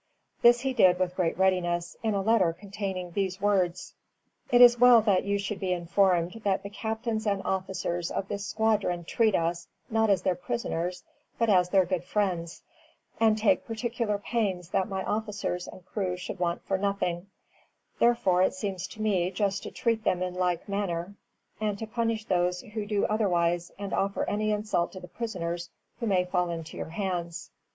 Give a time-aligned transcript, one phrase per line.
[0.41, 3.93] This he did with great readiness, in a letter containing these words:
[4.49, 8.43] "It is well that you should be informed that the captains and officers of this
[8.43, 11.03] squadron treat us, not as their prisoners,
[11.37, 12.63] but as their good friends,
[13.19, 17.27] and take particular pains that my officers and crew should want for nothing;
[17.99, 21.13] therefore it seems to me just to treat them in like manner,
[21.59, 26.07] and to punish those who do otherwise and offer any insult to the prisoners who
[26.07, 27.51] may fall into your hands."